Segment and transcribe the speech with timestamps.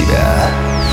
[0.00, 0.89] себя.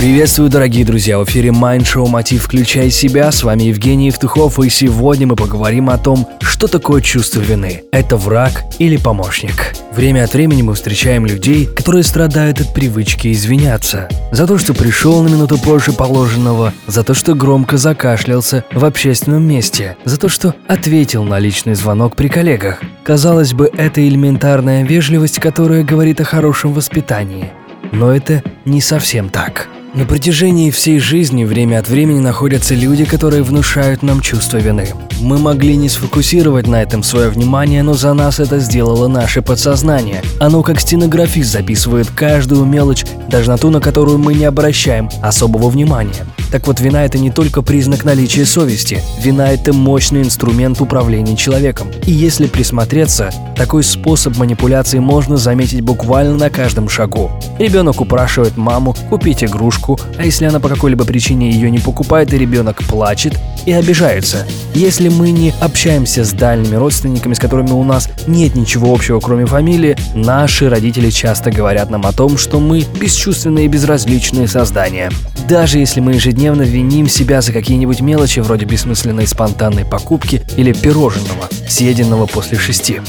[0.00, 1.18] Приветствую, дорогие друзья!
[1.18, 3.30] В эфире Mind Show Мотив «Включай себя».
[3.30, 7.82] С вами Евгений Евтухов, и сегодня мы поговорим о том, что такое чувство вины.
[7.92, 9.74] Это враг или помощник?
[9.92, 14.08] Время от времени мы встречаем людей, которые страдают от привычки извиняться.
[14.32, 19.46] За то, что пришел на минуту позже положенного, за то, что громко закашлялся в общественном
[19.46, 22.80] месте, за то, что ответил на личный звонок при коллегах.
[23.04, 27.52] Казалось бы, это элементарная вежливость, которая говорит о хорошем воспитании.
[27.92, 29.68] Но это не совсем так.
[29.92, 34.88] На протяжении всей жизни время от времени находятся люди, которые внушают нам чувство вины.
[35.20, 40.22] Мы могли не сфокусировать на этом свое внимание, но за нас это сделало наше подсознание.
[40.38, 45.68] Оно как стенографист записывает каждую мелочь, даже на ту, на которую мы не обращаем особого
[45.68, 46.24] внимания.
[46.52, 49.02] Так вот, вина– это не только признак наличия совести.
[49.20, 51.88] Вина– это мощный инструмент управления человеком.
[52.06, 57.30] И если присмотреться, такой способ манипуляции можно заметить буквально на каждом шагу.
[57.58, 59.79] Ребенок упрашивает маму купить игрушку,
[60.18, 64.46] а если она по какой-либо причине ее не покупает, и ребенок плачет и обижается.
[64.74, 69.46] Если мы не общаемся с дальними родственниками, с которыми у нас нет ничего общего, кроме
[69.46, 75.10] фамилии, наши родители часто говорят нам о том, что мы бесчувственные и безразличные создания.
[75.48, 81.48] Даже если мы ежедневно виним себя за какие-нибудь мелочи вроде бессмысленной спонтанной покупки или пирожного,
[81.68, 83.00] съеденного после шести.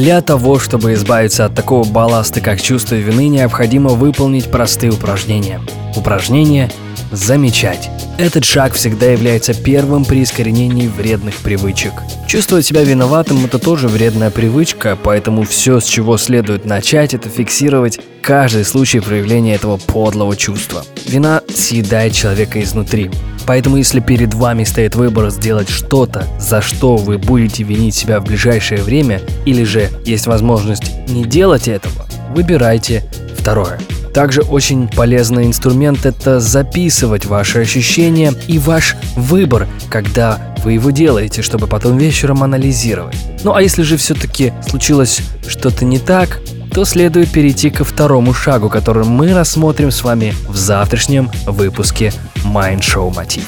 [0.00, 5.60] Для того, чтобы избавиться от такого балласта, как чувство вины, необходимо выполнить простые упражнения.
[5.94, 6.70] Упражнение
[7.12, 7.90] «Замечать».
[8.16, 11.92] Этот шаг всегда является первым при искоренении вредных привычек.
[12.26, 18.00] Чувствовать себя виноватым– это тоже вредная привычка, поэтому все, с чего следует начать, это фиксировать
[18.22, 20.82] каждый случай проявления этого подлого чувства.
[21.06, 23.10] Вина съедает человека изнутри.
[23.46, 28.24] Поэтому если перед вами стоит выбор сделать что-то, за что вы будете винить себя в
[28.24, 33.04] ближайшее время, или же есть возможность не делать этого, выбирайте
[33.38, 33.80] второе.
[34.14, 41.42] Также очень полезный инструмент– это записывать ваши ощущения и ваш выбор, когда вы его делаете,
[41.42, 43.16] чтобы потом вечером анализировать.
[43.44, 46.40] Ну а если же все-таки случилось что-то не так,
[46.72, 52.12] то следует перейти ко второму шагу, который мы рассмотрим с вами в завтрашнем выпуске
[52.44, 53.44] Mind Show Мотив.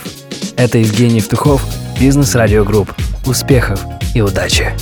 [0.56, 1.64] Это Евгений Евтухов,
[1.98, 2.92] Бизнес Радио Групп.
[3.26, 3.80] Успехов
[4.14, 4.72] и удачи!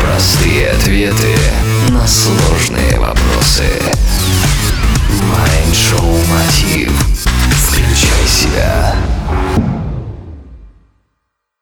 [0.00, 1.34] Простые ответы
[1.90, 1.99] на